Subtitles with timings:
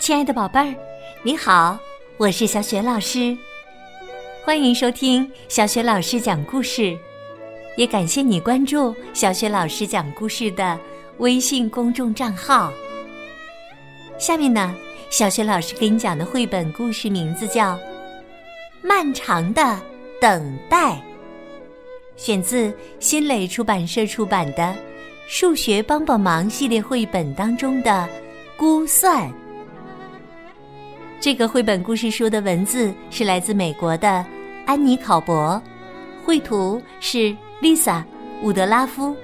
[0.00, 0.74] 亲爱的宝贝儿，
[1.22, 1.78] 你好，
[2.16, 3.36] 我是小雪老师，
[4.42, 6.96] 欢迎收听小雪老师讲故事，
[7.76, 10.80] 也感谢你关注小雪老师讲故事的
[11.18, 12.72] 微信公众账号。
[14.18, 14.74] 下面呢，
[15.10, 17.74] 小雪老师给你讲的绘本故事名字叫
[18.82, 19.78] 《漫长的
[20.18, 20.92] 等待》，
[22.16, 24.62] 选自新蕾出版社出版的
[25.28, 27.90] 《数学帮帮忙》系列绘本当中的
[28.56, 29.28] 《估算》。
[31.20, 34.24] 这个绘本故事书的文字是来自美国的
[34.64, 35.62] 安妮考伯，
[36.24, 38.02] 绘图是 Lisa
[38.40, 39.14] 伍德拉夫，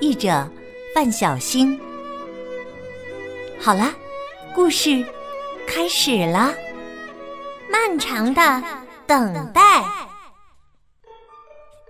[0.00, 0.48] 译者
[0.94, 1.76] 范小星。
[3.58, 3.92] 好啦，
[4.54, 5.04] 故事
[5.66, 6.54] 开始啦！
[7.68, 8.62] 漫长的
[9.04, 9.60] 等待。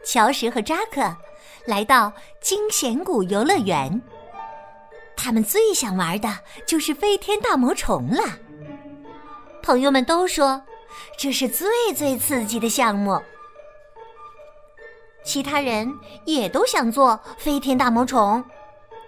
[0.03, 1.15] 乔什和扎克
[1.67, 4.01] 来到惊险谷游乐园，
[5.15, 6.35] 他们最想玩的
[6.67, 8.23] 就是飞天大魔虫了。
[9.63, 10.61] 朋友们都说
[11.17, 13.21] 这是最最刺激的项目，
[15.23, 15.93] 其他人
[16.25, 18.43] 也都想做飞天大魔虫，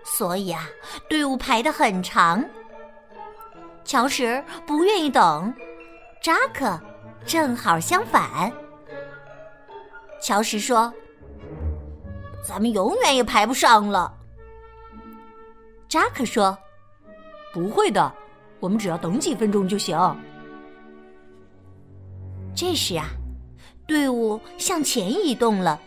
[0.05, 0.69] 所以啊，
[1.09, 2.45] 队伍排得很长。
[3.85, 5.53] 乔什不愿意等，
[6.23, 6.79] 扎克
[7.27, 8.53] 正好相反。
[10.21, 10.93] 乔什说
[12.47, 14.15] ：“咱们永远也排不上了。”
[15.89, 16.57] 扎克说
[17.53, 18.13] ：“不会的，
[18.61, 19.99] 我们只要等几分钟就行。”
[22.55, 23.09] 这时啊，
[23.87, 25.81] 队伍向前移动了，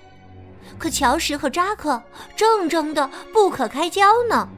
[0.77, 2.01] 可乔什和扎克
[2.35, 4.49] 正争得不可开交呢，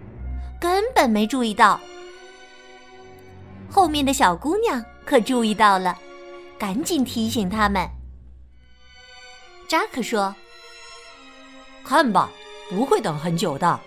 [0.59, 1.79] 根本没注意到。
[3.69, 5.97] 后面的小姑娘可注意到了，
[6.57, 7.87] 赶紧提醒他们。
[9.67, 10.33] 扎克说
[11.83, 12.31] ：“看吧，
[12.69, 13.79] 不会等很久的。”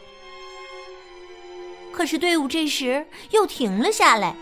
[1.90, 4.36] 可是队伍这时又停了下来。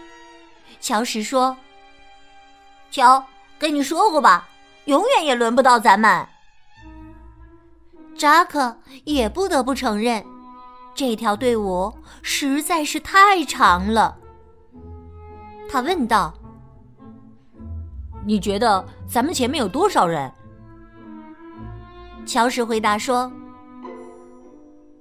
[0.80, 1.56] 乔什说
[2.90, 3.24] ：“瞧。”
[3.58, 4.48] 跟你说过吧，
[4.84, 6.26] 永远也轮不到咱们。
[8.16, 10.24] 扎克也不得不承认，
[10.94, 11.92] 这条队伍
[12.22, 14.16] 实在是太长了。
[15.70, 16.32] 他问道
[18.24, 20.32] ：“你觉得咱们前面有多少人？”
[22.26, 23.30] 乔什回答说：“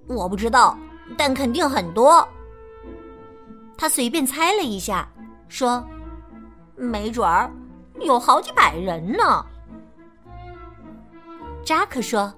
[0.07, 0.78] 我不知道，
[1.17, 2.28] 但肯定很多。”
[3.78, 5.07] 他随便猜了一下，
[5.47, 5.85] 说
[6.75, 7.51] ：“没准儿。”
[8.02, 9.46] 有好几百人呢，
[11.66, 12.34] 扎克说：“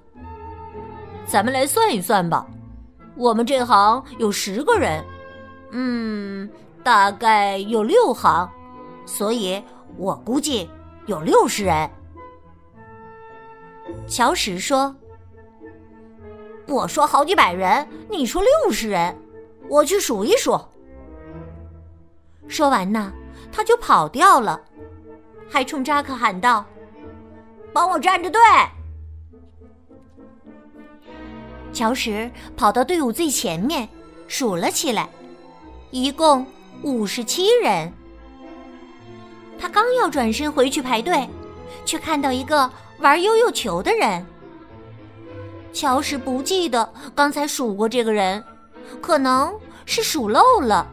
[1.28, 2.46] 咱们来算一算吧，
[3.16, 5.04] 我们这行有十个人，
[5.72, 6.50] 嗯，
[6.84, 8.50] 大概有六行，
[9.06, 9.62] 所以
[9.98, 10.70] 我估计
[11.06, 11.90] 有六十人。”
[14.08, 14.96] 乔什说
[16.68, 19.16] ：“我说好几百人，你说六十人，
[19.68, 20.60] 我去数一数。”
[22.48, 23.14] 说完呢，
[23.52, 24.60] 他就跑掉了。
[25.50, 26.66] 还冲扎克喊道
[27.74, 28.40] ：“帮我站着队！”
[31.74, 33.88] 乔什跑到队伍最前面，
[34.28, 35.10] 数了起来，
[35.92, 36.46] 一共
[36.84, 37.92] 五十七人。
[39.60, 41.28] 他刚要转身回去排队，
[41.86, 44.26] 却看到一个玩悠悠球的人。
[45.72, 48.44] 乔什不记得刚才数过这个人，
[49.02, 49.54] 可能
[49.86, 50.88] 是数漏了。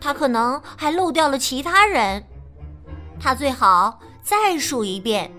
[0.00, 2.24] 他可能还漏掉了其他人。
[3.20, 5.30] 他最好再数一遍。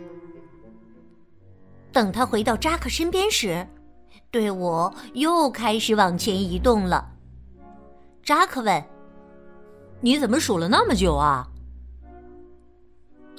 [1.91, 3.67] 等他回到扎克身边时，
[4.29, 7.09] 队伍又开始往前移动了。
[8.23, 8.83] 扎克问
[10.01, 11.47] ：“你怎么数了那么久啊？”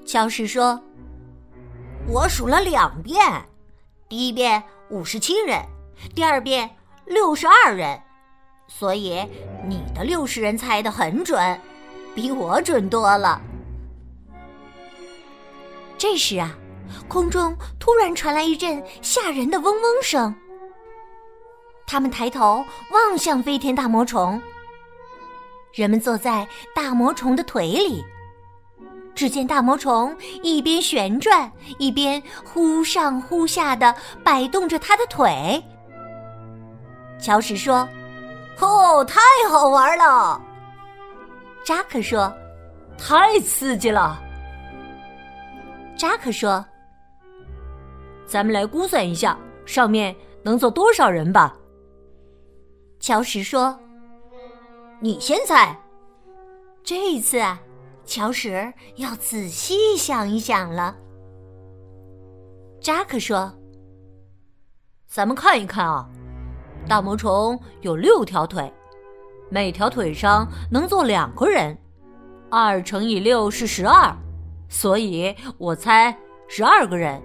[0.04, 0.82] 乔什说
[2.08, 3.20] ：“我数了两遍，
[4.08, 5.64] 第一遍五十七人，
[6.14, 6.68] 第二遍
[7.06, 8.00] 六十二人，
[8.66, 9.24] 所以
[9.68, 11.60] 你的六十人猜的很准，
[12.16, 13.40] 比我准多了。”
[16.00, 16.56] 这时啊，
[17.09, 20.34] 空中突然传来一阵吓人的嗡嗡声。
[21.87, 24.41] 他们抬头望向飞天大魔虫。
[25.75, 28.02] 人们坐在大魔虫的腿里，
[29.14, 33.94] 只见大魔虫一边旋转，一边忽上忽下的
[34.25, 35.62] 摆动着他的腿。
[37.20, 37.87] 乔什说
[38.58, 39.20] ：“哦，太
[39.50, 40.41] 好玩了。”
[41.62, 42.32] 扎克说
[42.96, 44.19] ：“太刺激了。”
[46.00, 46.64] 扎克说
[48.25, 51.55] ：“咱们来估算一下，上面能坐多少人吧。”
[52.99, 53.79] 乔什说
[54.99, 55.79] ：“你先猜。”
[56.82, 57.61] 这一次啊，
[58.06, 60.97] 乔什要仔细想一想了。
[62.81, 63.53] 扎克说
[65.06, 66.08] ：“咱们看一看啊，
[66.88, 68.73] 大魔虫有六条腿，
[69.50, 71.76] 每条腿上能坐两个人，
[72.49, 74.17] 二乘以六是十二，
[74.70, 76.17] 所以我猜
[76.49, 77.20] 十二个人。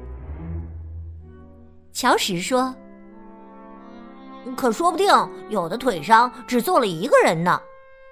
[1.94, 2.76] 乔石说
[4.58, 5.08] ：“可说不定
[5.50, 7.62] 有的腿上只坐了一个人呢，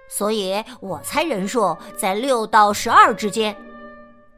[0.08, 3.54] 所以我猜人数在六到十二之间。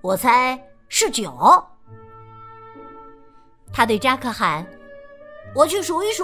[0.01, 0.59] 我猜
[0.89, 1.31] 是九。”
[3.71, 4.65] 他对扎克喊
[5.53, 6.23] ：“我去数一数，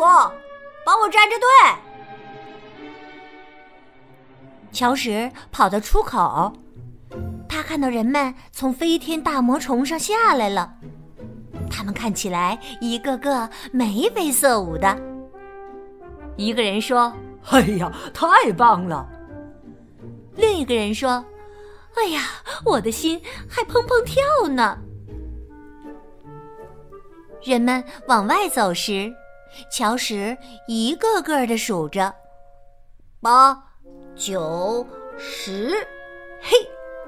[0.85, 1.47] 帮我站着队。”
[4.71, 6.53] 乔什跑到出口，
[7.61, 10.73] 他看到人们从飞天大魔虫上下来了。
[11.69, 14.99] 他们看起来一个个眉飞色舞的。
[16.37, 17.13] 一个人说
[17.51, 19.07] ：“哎呀，太棒了！”
[20.35, 21.23] 另一个人说
[21.93, 22.21] ：“哎呀，
[22.65, 24.75] 我的心还砰砰跳呢。”
[27.45, 29.13] 人们往外走时，
[29.71, 30.35] 乔什
[30.67, 32.11] 一个个的数着：
[33.21, 33.55] 八、
[34.15, 34.83] 九、
[35.19, 35.75] 十。
[36.41, 36.57] 嘿，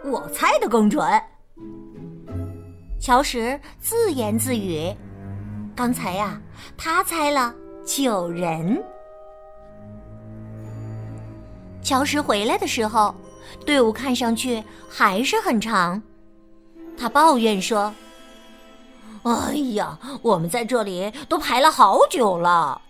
[0.03, 1.07] 我猜的更准。
[3.00, 4.94] 乔什自言自语
[5.75, 6.39] ：“刚才呀，
[6.77, 7.53] 他猜了
[7.85, 8.83] 九人。”
[11.83, 13.13] 乔什回来的时候，
[13.65, 16.01] 队伍看上去还是很长。
[16.97, 17.94] 他抱怨说。
[19.23, 22.81] 哎呀，我们在这里都排了好久了。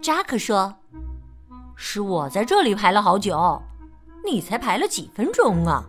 [0.00, 0.74] 扎克说
[1.76, 3.60] ：“是我在这里排了好久，
[4.24, 5.84] 你才排了几分钟啊？”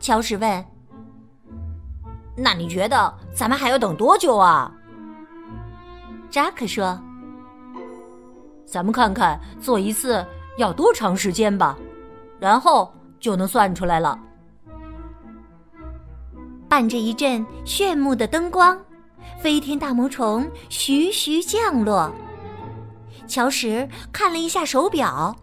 [0.00, 0.64] 乔什问
[2.36, 4.72] ：“那你觉得咱们还要等多久啊？”
[6.30, 7.00] 扎克说
[8.66, 10.26] ：“咱们看看做一次
[10.58, 11.78] 要多长时间吧，
[12.40, 14.18] 然后就能算出来了。”
[16.68, 18.76] 伴着一阵炫目的灯光，
[19.40, 22.12] 飞天大魔虫徐徐降落。
[23.28, 25.36] 乔什看了一下手表，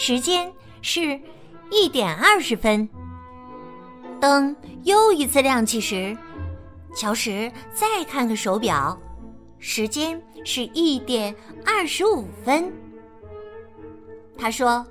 [0.00, 0.50] 时间
[0.80, 1.20] 是
[1.72, 2.88] 一点二十分。
[4.20, 4.54] 灯
[4.84, 6.16] 又一次亮起时，
[6.94, 8.96] 乔什再看看手表，
[9.58, 11.34] 时间是一点
[11.66, 12.72] 二十五分。
[14.38, 14.86] 他说：“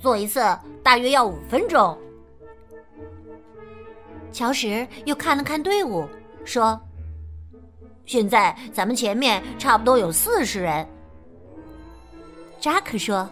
[0.00, 0.40] 做一次
[0.82, 1.96] 大约要五分钟。”
[4.32, 6.08] 乔什又看了看队伍，
[6.46, 6.80] 说
[8.06, 10.88] ：“现在咱们前面差不多有四十人。”
[12.64, 13.28] 扎克说：“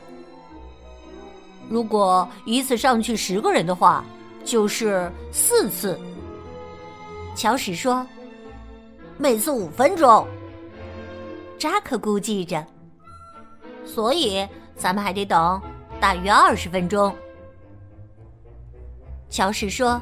[1.67, 4.05] 如果一次上去十个人的话，
[4.45, 5.99] 就是四次。”
[7.35, 8.07] 乔什说
[9.17, 10.29] ：“每次五分钟。”
[11.59, 12.63] 扎克估计着，
[13.87, 14.47] 所以
[14.77, 15.59] 咱们还得等
[15.99, 17.11] 大约二十分钟。
[19.31, 19.99] 乔什说。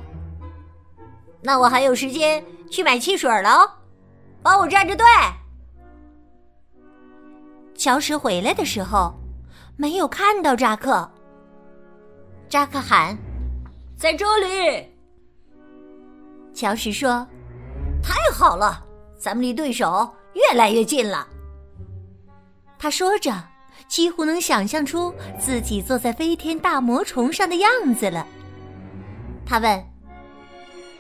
[1.41, 3.79] 那我还有时间去买汽水了，
[4.43, 5.07] 帮我站着队。
[7.77, 9.15] 乔什回来的时候，
[9.81, 11.11] 没有看到扎克。
[12.51, 13.17] 扎克喊
[13.97, 14.87] ：“在这里。”
[16.53, 17.27] 乔什说
[18.05, 18.85] ：“太好了，
[19.17, 21.27] 咱们离对手越来越近了。”
[22.79, 23.33] 他说着，
[23.89, 28.27] 几乎能想象出自己坐在飞天大魔虫上的样子了。
[29.47, 29.83] 他问。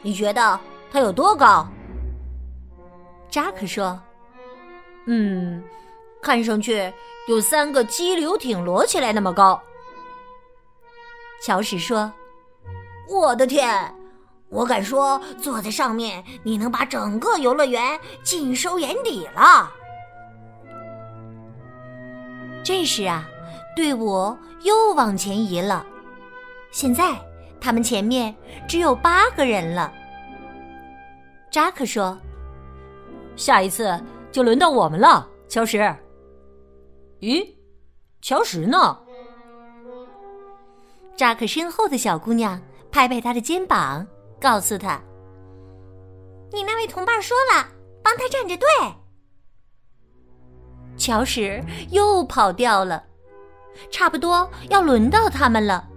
[0.00, 0.58] 你觉得
[0.90, 1.68] 它有多高？
[3.28, 4.00] 扎克说
[5.04, 5.62] ：“嗯，
[6.22, 6.92] 看上去
[7.28, 9.60] 有三个激流艇摞起来那么高。”
[11.42, 12.12] 乔什说
[13.08, 13.94] ：“我的天，
[14.48, 19.70] 我敢说坐在上面，你能把整个游乐园尽收眼底了。”
[22.62, 23.26] 这时啊，
[23.74, 25.84] 队伍又往前移了，
[26.70, 27.16] 现在。
[27.62, 28.34] 他们前面
[28.66, 29.92] 只有八个人了。
[31.50, 32.18] 扎克说
[33.36, 34.02] ：“下一次
[34.32, 35.94] 就轮到我们了，乔什。”
[37.20, 37.46] 咦，
[38.22, 38.98] 乔什呢？
[41.16, 42.60] 扎克身后的小姑娘
[42.90, 44.06] 拍拍他的肩膀，
[44.40, 45.00] 告诉他
[46.50, 47.68] ：“你那位同伴说了，
[48.02, 48.66] 帮他站着队。”
[50.96, 53.04] 乔什又跑掉了，
[53.90, 55.88] 差不多要轮到他们了。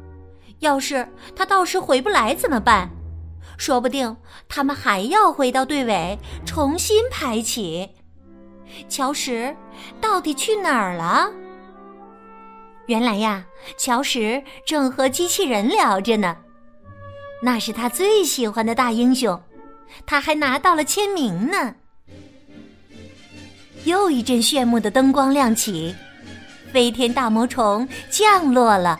[0.59, 2.89] 要是他到时回不来怎么办？
[3.57, 4.17] 说不定
[4.49, 7.89] 他们还要回到队尾重新排起。
[8.89, 9.55] 乔什
[9.99, 11.31] 到底去哪儿了？
[12.87, 13.45] 原来呀，
[13.77, 16.35] 乔什正和机器人聊着呢。
[17.41, 19.41] 那是他最喜欢的大英雄，
[20.05, 21.75] 他还拿到了签名呢。
[23.85, 25.93] 又一阵炫目的灯光亮起，
[26.71, 28.99] 飞天大魔虫降落了。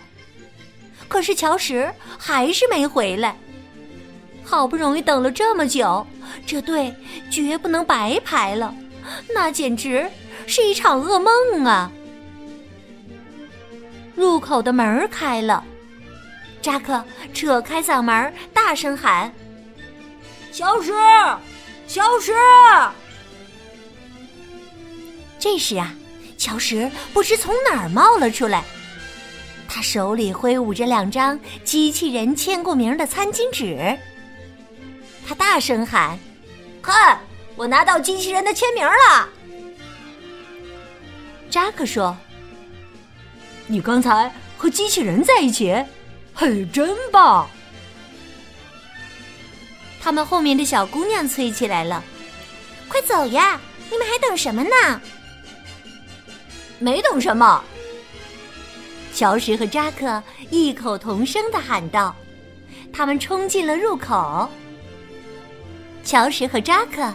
[1.07, 3.37] 可是乔什还是没回来。
[4.43, 6.05] 好不容易等了这么久，
[6.45, 6.93] 这队
[7.29, 8.75] 绝不能白排了，
[9.33, 10.09] 那简直
[10.47, 11.91] 是一场噩梦啊！
[14.15, 15.63] 入口的门开了，
[16.61, 19.33] 扎克扯开嗓门大声喊
[20.53, 20.91] ：“乔石，
[21.87, 22.31] 乔石！”
[25.39, 25.93] 这时啊，
[26.37, 28.63] 乔石不知从哪儿冒了出来，
[29.67, 33.97] 他手里挥舞着两张机器人签过名的餐巾纸。
[35.27, 36.17] 他大声喊
[36.81, 37.19] ：“看，
[37.55, 39.29] 我拿到机器人的签名了！”
[41.49, 42.15] 扎克说。
[43.65, 45.73] 你刚才和机器人在一起，
[46.33, 47.49] 嘿，真棒！
[50.01, 52.03] 他们后面的小姑娘催起来了
[52.89, 53.59] ：“快走呀！
[53.89, 55.01] 你们还等什么呢？”
[56.77, 57.63] 没等什么。
[59.13, 62.13] 乔什和扎克异口同声的喊道
[62.91, 64.49] ：“他们冲进了入口。”
[66.03, 67.13] 乔什和扎克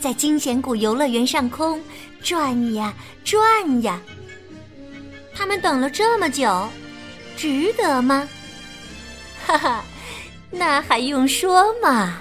[0.00, 1.80] 在惊险谷游乐园上空
[2.22, 2.92] 转呀
[3.22, 4.00] 转呀。
[5.34, 6.68] 他们等了这么久，
[7.36, 8.28] 值得吗？
[9.46, 9.84] 哈哈，
[10.50, 12.18] 那还用说吗？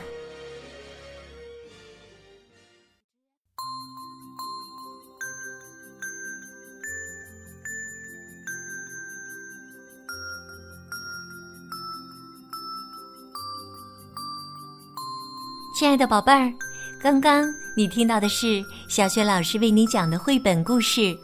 [15.76, 16.54] 亲爱的宝贝儿，
[17.01, 21.01] 刚刚你听到的是小雪老师为你讲的绘本故事《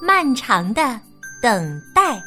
[0.00, 0.82] 漫长的》。
[1.42, 2.22] 等待，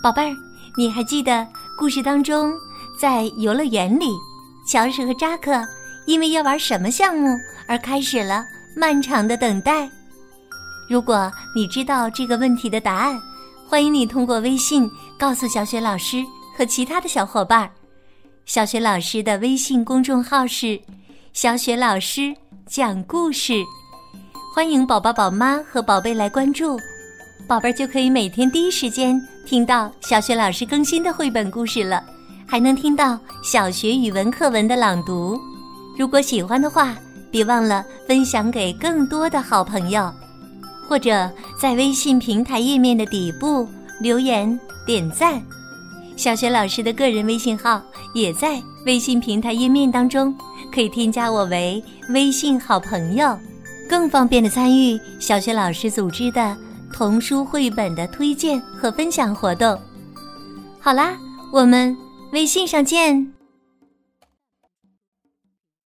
[0.00, 0.36] 宝贝儿，
[0.78, 1.44] 你还记得
[1.76, 2.54] 故事当中，
[2.96, 4.06] 在游乐园里，
[4.68, 5.52] 乔什和扎克
[6.06, 8.44] 因为要玩什么项目而开始了
[8.76, 9.90] 漫长的等待？
[10.88, 13.20] 如果你知道这个问题的答案，
[13.66, 14.88] 欢迎你通过微信
[15.18, 16.24] 告诉小雪老师
[16.56, 17.68] 和其他的小伙伴。
[18.44, 20.80] 小雪老师的微信公众号是
[21.36, 23.62] “小雪老师讲故事”，
[24.54, 26.80] 欢迎宝宝、宝妈和宝贝来关注。
[27.46, 32.02] 宝贝儿就可以每天第一时间听到小雪老师更新的绘本故事了，
[32.48, 35.38] 还能听到小学语文课文的朗读。
[35.98, 36.96] 如果喜欢的话，
[37.30, 40.10] 别忘了分享给更多的好朋友，
[40.88, 43.68] 或者在微信平台页面的底部
[44.00, 45.38] 留言点赞。
[46.16, 47.82] 小学老师的个人微信号
[48.14, 50.34] 也在微信平台页面当中，
[50.72, 53.38] 可以添加我为微信好朋友，
[53.88, 56.56] 更方便的参与小学老师组织的。
[56.92, 59.78] 童书绘本的推荐和分享活动。
[60.80, 61.18] 好啦，
[61.52, 61.94] 我们
[62.32, 63.35] 微信上见。